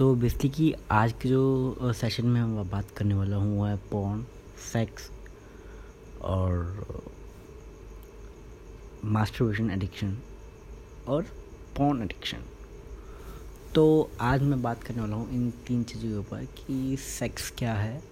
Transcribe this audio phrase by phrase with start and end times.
[0.00, 3.76] तो बेसिकली कि आज के जो सेशन में मैं बात करने वाला हूँ, वो है
[3.90, 4.24] पॉन
[4.72, 5.10] सेक्स
[6.22, 7.10] और
[9.04, 10.16] मास्टरबेशन एडिक्शन
[11.08, 11.26] और
[11.76, 12.44] पॉन एडिक्शन
[13.74, 13.84] तो
[14.20, 18.02] आज मैं बात करने वाला हूँ इन तीन चीज़ों के ऊपर कि सेक्स क्या है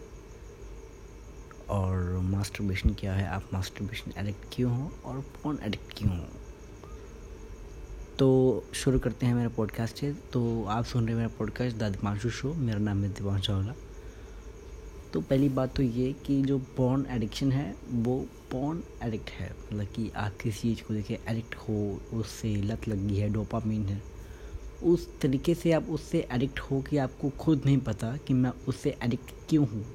[1.70, 3.26] और मास्टरबेशन क्या है.
[3.28, 6.26] आप मास्टरबेशन एडिक्ट क्यों हो और पॉन एडिक्ट क्यों हो?
[8.18, 11.82] तो शुरू करते हैं मेरा पॉडकास्ट है तो आप सुन रहे हैं मेरा पॉडकास्ट द
[11.82, 13.74] दिपांशु शो। मेरा नाम है दिपांशु चावला।
[15.12, 19.86] तो पहली बात तो ये कि जो पॉन एडिक्शन है, वो पॉन एडिक्ट है। मतलब
[19.86, 24.02] कि आप किसी चीज़ को देखे एडिक्ट हो, उससे लत लगी है डोपामीन है।
[24.82, 28.96] उस तरीके से आप उससे एडिक्ट हो कि आपको खुद नहीं पता कि मैं उससे
[29.02, 29.86] एडिक्ट क्यों हूँ।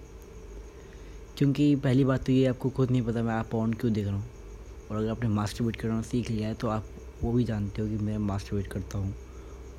[1.38, 4.16] क्योंकि पहली बात तो ये आपको खुद नहीं पता, मैं आप पॉन क्यों देख रहा
[4.16, 4.30] हूँ?
[4.92, 6.86] और अगर आपने मास्टर करना सीख लिया है तो आप
[7.24, 9.14] वो भी जानते हो कि मैं मास्टरबेट करता हूँ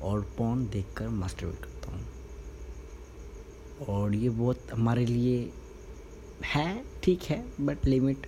[0.01, 2.05] और पॉन देखकर मास्टरबेट करता हूँ।
[3.87, 5.51] और ये बहुत हमारे लिए
[6.45, 8.27] है, ठीक है बट लिमिट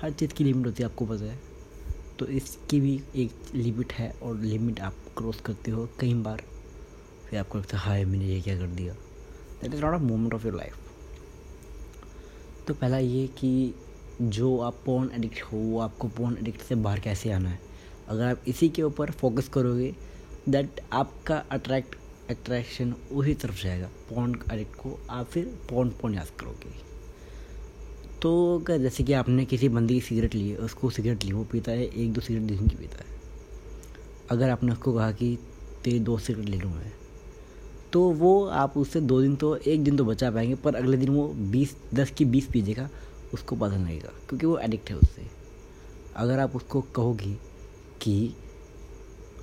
[0.00, 1.38] हर चीज़ की लिमिट होती है, आपको पता है।
[2.18, 6.42] तो इसकी भी एक लिमिट है और लिमिट आप क्रॉस करते हो कई बार।
[7.30, 8.94] फिर आपको लगता है, हाय, मैंने ये क्या कर दिया?
[9.62, 10.76] That is not a moment of your life
[12.68, 13.74] तो पहला ये कि
[14.20, 17.58] जो आप पोन एडिक्ट हो वो आपको पोन एडिक्ट से बाहर कैसे आना है?
[18.08, 19.94] अगर आप इसी के ऊपर फोकस करोगे
[20.48, 21.94] दैट आपका अट्रैक्ट
[22.30, 26.70] अट्रैक्शन उसी तरफ़ जाएगा। पॉन एडिक्ट को आप फिर पॉन पॉन याद करोगे।
[28.22, 31.44] तो क्या जैसे कि आपने किसी बंदी की सिगरेट ली है उसको सिगरेट ली, वो
[31.44, 33.14] पीता है, एक दो सिगरेट दिन की पीता है।
[34.30, 35.36] अगर आपने उसको कहा कि
[35.84, 36.92] तेरे दो सिगरेट ले लूँ मैं
[37.92, 41.08] तो वो आप उससे दो दिन तो एक दिन तो बचा पाएँगे, पर अगले दिन
[41.08, 42.88] वो बीस, दस की बीस पीजेगा
[43.34, 45.26] उसको पता लगेगा, क्योंकि वो एडिक्ट है उससे।
[46.16, 47.36] अगर आप उसको कहोगे
[48.02, 48.34] कि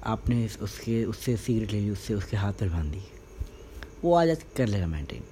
[0.06, 3.02] आपने उसके उससे सिगरेट ले ली उससे उसके हाथ पर बाँध दी।
[4.04, 5.24] वो आ जाते कर लेगा मेंटेन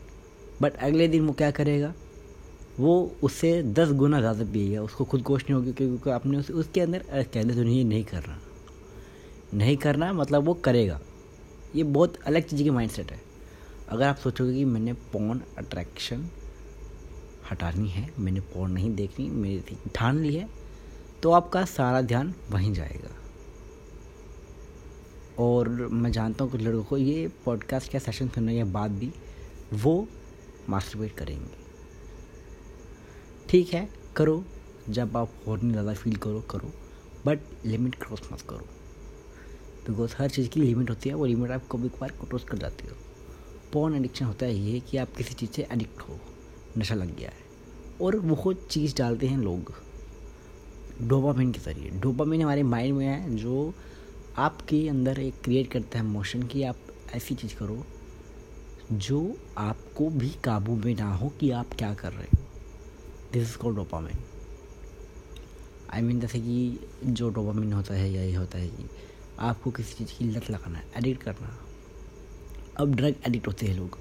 [0.61, 1.93] बट अगले दिन वो क्या करेगा?
[2.79, 6.81] वो उससे दस गुना ज़्यादा पिएगा। उसको खुद कोश नहीं होगी क्योंकि आपने उस, उसके
[6.81, 8.39] अंदर कहने तो नहीं नहीं करना।
[9.53, 10.99] नहीं करना मतलब वो करेगा।
[11.75, 13.19] ये बहुत अलग चीज़ की माइंड सेट है।
[13.89, 16.29] अगर आप सोचोगे कि मैंने पॉन अट्रैक्शन
[17.51, 20.47] हटानी है मैंने पॉन नहीं देखनी मेरी ठान ली है
[21.23, 23.09] तो आपका सारा ध्यान वहीं जाएगा।
[25.39, 29.13] और मैं जानता हूँ कुछ लड़कों को ये पॉडकास्ट का सेशन सुनने के बाद भी
[29.73, 30.07] वो
[30.69, 31.57] मास्टरबेट करेंगे।
[33.49, 34.43] ठीक है, करो।
[34.89, 36.73] जब आप और नहीं ज़्यादा फील करो करो।
[37.25, 38.67] बट लिमिट क्रॉस मत करो।
[39.89, 42.87] बिकॉज़ हर चीज़ की लिमिट होती है, वो लिमिट आप कभी कभार क्रॉस कर जाती
[42.87, 42.95] हो।
[43.73, 46.19] पॉन एडिक्शन होता है ये कि आप किसी चीज़ से एडिक्ट हो।
[46.77, 47.39] नशा लग गया है।
[48.01, 49.90] और वो चीज़ डालते हैं लोग।
[51.01, 53.73] डोपामिन के ज़रिए। डोपामिन हमारे माइंड में है जो
[54.37, 56.77] आपके अंदर एक क्रिएट करता है मोशन कि आप
[57.15, 57.83] ऐसी चीज़ करो
[58.93, 59.19] जो
[59.57, 62.37] आपको भी काबू में ना हो कि आप क्या कर रहे हो।
[63.33, 64.17] This is called dopamine
[65.93, 68.89] I mean जैसे कि जो डोपामिन होता है यही होता है कि
[69.39, 71.57] आपको किसी चीज़ की लत लगाना है एडिक्ट करना
[72.79, 73.97] अब ड्रग एडिक्ट होते हैं लोग।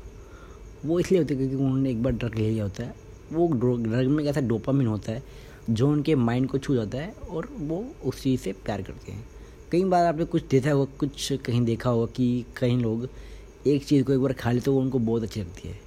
[0.84, 2.94] वो इसलिए होते हैं क्योंकि उन्होंने एक बार ड्रग ले लिया होता है।
[3.32, 5.22] वो ड्रग में कैसा डोपामिन होता है
[5.70, 9.28] जो उनके माइंड को छू जाता है और वो उस चीज़ से प्यार करते हैं।
[9.72, 13.08] कई बार आपने कुछ देखा होगा, कुछ कहीं देखा होगा कि कई लोग
[13.66, 15.80] एक चीज़ को एक बार खा लेते तो वो उनको बहुत अच्छी लगती है।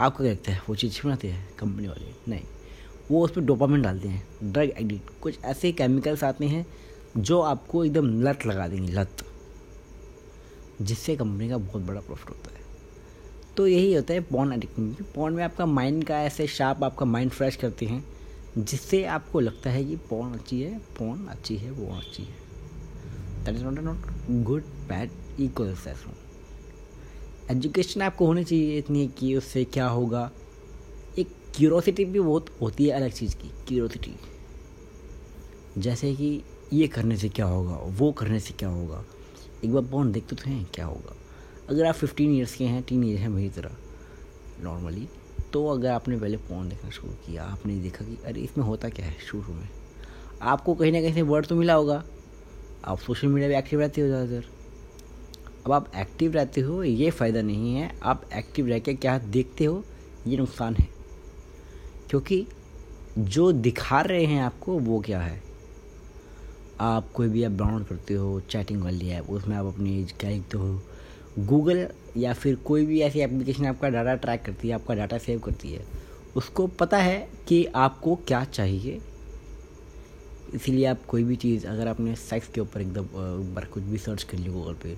[0.00, 2.14] आपको क्या लगता है, वो चीज़ बनाते हैं कंपनी वाले?
[2.28, 2.44] नहीं।
[3.10, 6.66] वो उस पर डोपामिन डालते हैं ड्रग एडिक्ट कुछ ऐसे केमिकल्स आते हैं
[7.16, 9.24] जो आपको एकदम लत लगा देंगे, लत।
[10.82, 12.60] जिससे कंपनी का बहुत बड़ा प्रॉफिट होता है।
[13.56, 17.30] तो यही होता है पॉन एडिक्ट पॉन में आपका माइंड का ऐसे शार्प आपका माइंड
[17.30, 18.04] फ्रेश करते हैं।
[18.58, 22.34] जिससे आपको लगता है कि पॉन अच्छी है, पॉन अच्छी है, वो अच्छी है।
[23.44, 23.96] That is not not
[24.30, 25.76] good bad equal
[27.50, 30.30] education आपको होनी चाहिए इतनी कि उससे क्या होगा।
[31.18, 34.14] एक क्यूरोसिटी भी बहुत होती है अलग चीज़ की क्यूरोसिटी
[35.78, 39.04] जैसे कि ये करने से क्या होगा, वो करने से क्या होगा।
[39.64, 41.16] एक बार पॉन देखते तो हैं क्या होगा।
[41.68, 43.76] अगर आप फिफ्टीन ईयर्स के हैं टीन ईयर हैं मेरी तरह
[44.62, 45.08] नॉर्मली
[45.52, 49.06] तो अगर आपने पहले फ़ोन देखना शुरू किया, आपने देखा कि, अरे, इसमें होता क्या
[49.06, 49.68] है शुरू में?
[50.42, 52.04] आपको कहीं ना कहीं से वर्ड तो मिला होगा।
[52.84, 54.44] आप सोशल मीडिया पर एक्टिव रहते हो ज़्यादातर।
[55.66, 59.64] अब आप एक्टिव रहते हो, ये फ़ायदा नहीं है। आप एक्टिव रह के क्या देखते
[59.64, 59.84] हो,
[60.26, 60.88] ये नुकसान है।
[62.10, 62.46] क्योंकि
[63.18, 65.42] जो दिखा रहे हैं आपको, वो क्या है?
[66.80, 70.30] आप कोई भी ऐप डाउनलोड करते हो चैटिंग वाली ऐप उसमें आप अपनी एज क्या
[70.30, 70.82] लिखते हो
[71.38, 71.86] गूगल
[72.16, 75.72] या फिर कोई भी ऐसी एप्लीकेशन आपका डाटा ट्रैक करती है, आपका डाटा सेव करती
[75.72, 75.84] है,
[76.36, 79.00] उसको पता है कि आपको क्या चाहिए।
[80.54, 83.06] इसीलिए आप कोई भी चीज़, अगर आपने सेक्स के ऊपर एकदम
[83.54, 84.96] बार कुछ भी सर्च कर लिया गूगल पे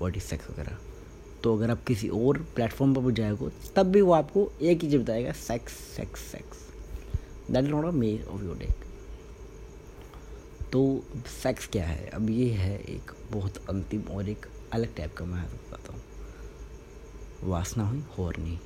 [0.00, 0.76] वॉट इज़ सेक्स वगैरह
[1.42, 4.90] तो अगर आप किसी और प्लेटफॉर्म पर भी जाएगा, तब भी वो आपको एक ही
[4.90, 6.58] चीज़ बताएगा sex sex sex
[7.50, 8.84] that is not a may of your deck
[10.72, 11.02] तो
[11.42, 12.08] सेक्स क्या है?
[12.08, 16.02] अब ये है एक बहुत अंतिम और एक अलग टाइप का मैं बताता हूँ।
[17.44, 18.58] वासना हुई और नहीं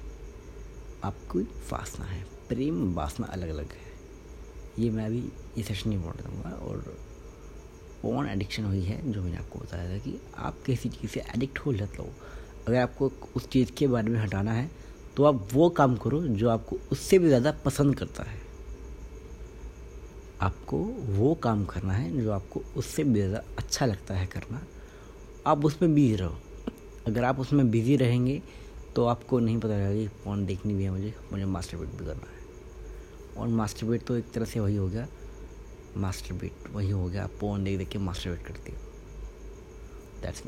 [1.05, 1.40] आपकी
[1.70, 3.87] वासना है। प्रेम वासना अलग अलग है।
[4.78, 5.19] ये मैं अभी
[5.56, 6.96] ये सेशन नहीं बोल दूँगा और
[8.02, 11.58] पॉन एडिक्शन हुई है जो मैंने आपको बताया था कि आप किसी चीज़ से एडिक्ट
[11.58, 12.06] हो लत लो
[12.66, 14.70] अगर आपको उस चीज़ के बारे में हटाना है
[15.16, 18.37] तो आप वो काम करो जो आपको उससे भी ज़्यादा पसंद करता है।
[20.40, 20.78] आपको
[21.14, 24.61] वो काम करना है जो आपको उससे भी ज़्यादा अच्छा लगता है करना।
[25.49, 26.39] आप उसमें बिज़ी रहो।
[27.06, 28.43] अगर आप उसमें बिज़ी रहेंगे
[28.97, 32.06] तो आपको नहीं पता लगेगा कि फ़ोन देखनी भी है मुझे। मुझे मास्टर बेट भी
[32.06, 35.06] करना है। और मास्टर बेट तो एक तरह से वही हो गया।
[35.97, 38.79] मास्टर बेट वही हो गया। आप फ़ोन देख देख के मास्टर बेट करते हो।
[40.23, 40.43] दैट्स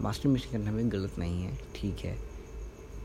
[0.00, 2.18] मास्टर मिशन करना भी गलत नहीं है। ठीक है।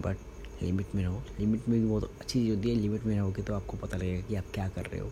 [0.01, 0.17] बट
[0.63, 3.53] लिमिट में रहो। लिमिट में भी बहुत अच्छी चीज़ होती है। लिमिट में रहोगे तो
[3.53, 5.11] आपको पता लगेगा कि आप क्या कर रहे हो।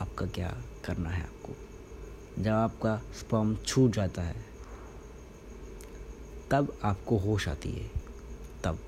[0.00, 1.52] आपका क्या करना है आपको।
[2.42, 4.55] जब आपका स्पर्म छूट जाता है
[6.50, 7.90] तब आपको होश आती है?
[8.64, 8.78] तब।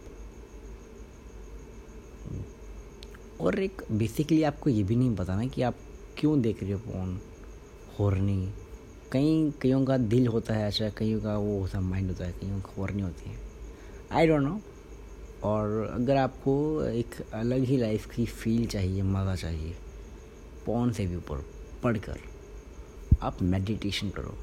[3.41, 5.75] और एक बेसिकली आपको ये भी नहीं पता ना कि आप
[6.19, 7.21] क्यों देख रहे हो फ़ोन?
[7.99, 8.53] हॉर्नी।
[9.13, 12.33] कई, कईयों का दिल होता है अच्छा कईयों का वो होता है माइंड होता है,
[12.33, 13.39] कईयों का हॉर्नी होती है।
[14.13, 14.61] आई डोंट नो
[15.43, 19.77] और अगर आपको एक अलग ही लाइफ की फील चाहिए, मज़ा चाहिए
[20.67, 21.45] पौन से भी ऊपर
[21.83, 22.19] पढ़कर
[23.23, 24.35] आप मेडिटेशन करो।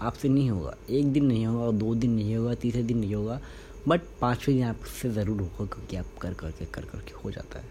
[0.00, 3.14] आपसे नहीं होगा। एक दिन नहीं होगा और दो दिन नहीं होगा, तीसरे दिन नहीं
[3.14, 3.40] होगा
[3.88, 7.64] बट पाँचवें दिन आपसे ज़रूर होगा क्योंकि आप कर करके कर करके हो जाता है।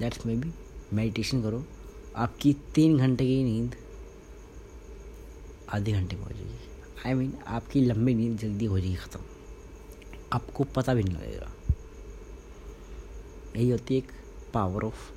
[0.00, 0.52] दैट्स मे बी
[0.92, 1.64] मेडिटेशन करो।
[2.16, 3.74] आपकी तीन घंटे की नींद
[5.70, 9.20] आधे घंटे में हो जाएगी। आई मीन आपकी लंबी नींद जल्दी हो जाएगी, ख़त्म।
[10.32, 11.52] आपको पता भी नहीं लगेगा।
[13.56, 14.12] यही होती है एक
[14.54, 15.10] पावर ऑफ़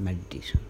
[0.00, 0.60] मेडिटेशन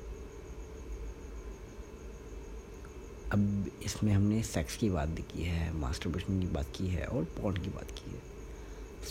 [3.32, 7.56] अब इसमें हमने सेक्स की बात की है मास्टरबेशन की बात की है और पॉन
[7.56, 8.20] की बात की है।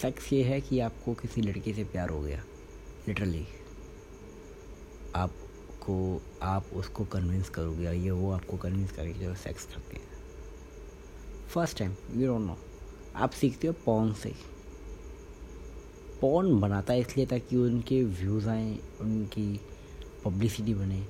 [0.02, 2.44] सेक्स ये है कि आपको किसी लड़के से प्यार हो गया
[3.08, 3.46] लिटरली
[5.16, 10.08] आपको, आप उसको कन्विंस करोगे या ये वो आपको कन्विंस करेगी जब सेक्स करते हैं।
[11.50, 12.58] First time you don't know
[13.16, 14.34] आप सीखते हो पॉन से
[16.22, 19.60] पॉन बनाता है इसलिए ताकि उनके व्यूज़ आएँ, उनकी
[20.26, 21.06] पब्लिसिटी बने,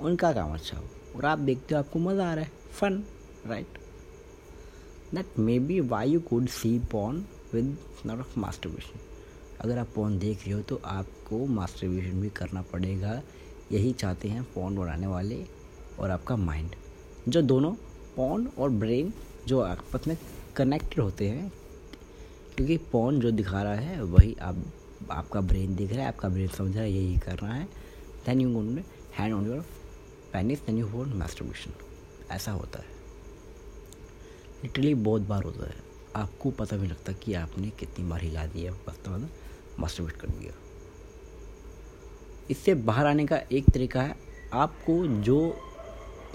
[0.00, 0.84] उनका काम अच्छा हो।
[1.16, 3.02] और आप देखते हो आपको मज़ा आ रहा है। Fun
[3.46, 3.78] right
[5.14, 7.76] that may be why you could see porn with
[8.06, 9.00] not of masturbation
[9.60, 13.20] अगर आप पॉन देख रहे हो तो आपको मास्टरबेशन भी करना पड़ेगा।
[13.72, 15.44] यही चाहते हैं पॉन बनाने वाले
[15.98, 16.70] और आपका माइंड
[17.28, 17.72] जो दोनों
[18.16, 19.12] पॉन और ब्रेन
[19.48, 20.16] जो आपस में
[20.56, 21.52] कनेक्टेड होते हैं,
[22.56, 24.56] क्योंकि पॉन जो दिखा रहा है, वही आप,
[25.10, 27.68] आपका ब्रेन दिख रहा है, आपका ब्रेन समझ रहा है, यही करना है।
[28.26, 28.82] Then you going to
[29.14, 29.32] hand
[30.34, 31.32] your penis then you hold
[32.30, 32.84] ऐसा होता है।
[34.62, 35.74] लिटरली बहुत बार होता है।
[36.16, 39.28] आपको पता भी लगता कि आपने कितनी बार हिला दिया बस तो
[39.80, 40.52] मास्टरबेट कर दिया।
[42.50, 44.16] इससे बाहर आने का एक तरीका है,
[44.52, 45.60] आपको जो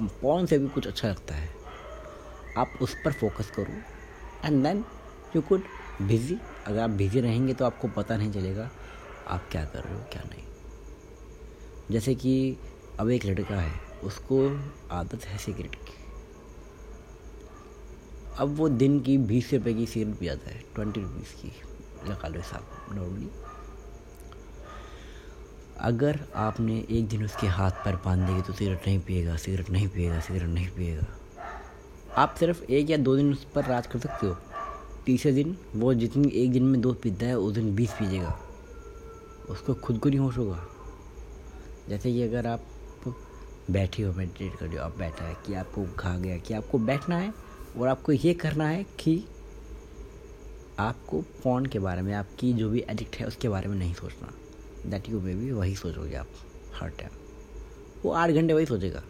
[0.01, 1.50] पॉन से भी कुछ अच्छा लगता है,
[2.57, 3.74] आप उस पर फोकस करो।
[4.45, 4.86] And then
[5.36, 5.63] you could
[6.01, 8.72] busy अगर आप बिज़ी रहेंगे तो आपको पता नहीं चलेगा
[9.27, 10.43] आप क्या कर रहे हो, क्या नहीं।
[11.91, 12.58] जैसे कि
[13.00, 14.62] अब एक लड़का है उसको
[14.92, 15.94] आदत है सिगरेट की।
[18.38, 21.52] अब वो दिन की बीस रुपए की सिगरेट पी जाता है ट्वेंटी रुपीज़ की
[22.10, 23.30] लगा लो हिसाब नॉर्मली
[25.80, 29.88] अगर आपने एक दिन उसके हाथ पर बाँध देगी तो सिगरेट नहीं पिएगा सिगरेट नहीं
[29.88, 31.06] पिएगा सिगरेट नहीं पिएगा।
[32.16, 34.38] आप सिर्फ़ एक या दो दिन उस पर राज कर सकते हो।
[35.06, 38.40] तीसरे दिन वो जितनी एक दिन में दो पीता है, उस दिन बीस पीजिएगा।
[39.50, 40.68] उसको खुद को नहीं होश होगा।
[41.90, 42.62] जैसे कि अगर आप
[43.72, 46.79] बैठे हो मेडिटेट कर रहे हो आप बैठा है कि आपको खा गया, कि आपको
[46.79, 47.34] बैठना है
[47.77, 49.24] और आपको ये करना है कि
[50.79, 54.34] आपको फ़ोन के बारे में, आपकी जो भी एडिक्ट है उसके बारे में नहीं सोचना।
[54.86, 56.27] दैट यू मे भी वही सोचोगे आप
[56.74, 57.10] हर टाइम
[58.03, 59.01] वो आठ घंटे वही सोचेगा।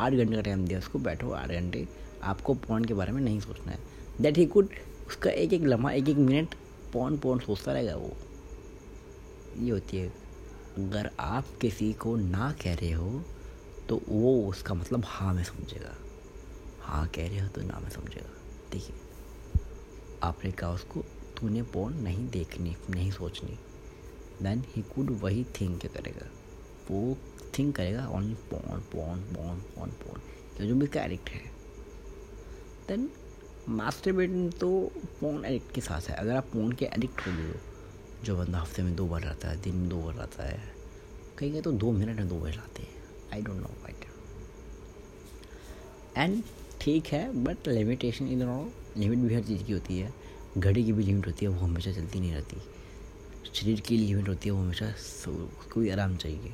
[0.00, 1.86] आठ घंटे का टाइम दिया उसको, बैठो आठ घंटे।
[2.22, 3.78] आपको फ़ोन के बारे में नहीं सोचना है।
[4.20, 4.68] दैट ही कुड
[5.08, 6.54] उसका एक एक लम्हा, एक एक मिनट
[6.92, 8.12] पौन पौन सोचता रहेगा वो।
[9.58, 10.08] ये होती है,
[10.78, 13.22] अगर आप किसी को ना कह रहे हो
[13.90, 15.94] तो वो उसका मतलब हाँ में समझेगा।
[16.82, 18.30] हाँ कह रहे हो तो ना में समझेगा।
[18.72, 18.96] देखिए,
[20.22, 21.00] आपने कहा उसको,
[21.40, 23.58] तूने पोन नहीं देखनी, नहीं सोचनी।
[24.42, 26.26] देन ही कुड वही थिंक करेगा।
[26.90, 27.16] वो
[27.58, 31.42] थिंक करेगा ओनली पोन पोन पोन पोन पोन जो भी एडिक्ट है।
[32.88, 33.10] देन
[33.68, 37.54] मास्टरबेटिंग तो फ़ोन एडिक्ट के साथ है। अगर आप फ़ोन के एडिक्ट हो गए हो,
[38.24, 40.60] जो बंदा हफ़्ते में दो बार रहता है, दिन में दो बार रहता है,
[41.38, 42.99] कहीं कहीं तो दो मिनट में दो बार लाते हैं।
[43.32, 44.04] I don't know white
[46.16, 46.42] and
[46.80, 50.12] ठीक है बट लिमिटेशन इन दोनों लिमिट भी हर चीज़ की होती है।
[50.58, 52.56] घड़ी की भी लिमिट होती है, वो हमेशा चलती नहीं रहती।
[53.54, 56.52] शरीर की लिमिट होती है, वो हमेशा उसको भी आराम चाहिए।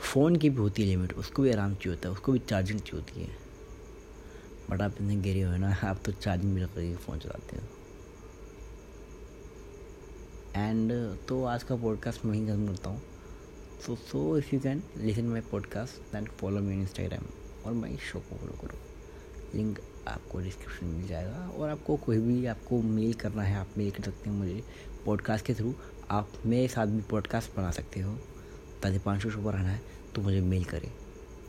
[0.00, 2.80] फ़ोन की भी होती है लिमिट उसको भी आराम चाहिए होता है, उसको भी चार्जिंग
[2.80, 3.36] चाहिए होती है।
[4.70, 7.62] बट आप इतने गिरे हो ना, आप तो चार्जिंग भी रख फ़ोन चलाते हो।
[10.56, 10.92] एंड
[11.28, 13.02] तो आज का पॉडकास्ट मैं ही खत्म करता हूँ।
[13.86, 17.26] So so if you can listen my podcast then follow me Instagram
[17.66, 18.78] और माई शो को फॉलो करो।
[19.54, 23.90] लिंक आपको डिस्क्रिप्शन मिल जाएगा और आपको कोई भी आपको मेल करना है, आप मेल
[23.90, 24.62] कर सकते हैं मुझे
[25.06, 25.74] पॉडकास्ट के थ्रू
[26.10, 28.16] आप मेरे साथ भी पॉडकास्ट बना सकते हो।
[28.82, 29.80] ताकि पाँच सौ शो पर आना है
[30.14, 30.92] तो मुझे मेल करें।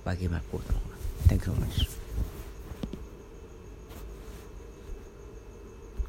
[0.05, 1.87] बाकी मैं आपको बताऊँगा। Thank you so much